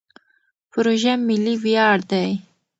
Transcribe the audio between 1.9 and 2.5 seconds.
دی.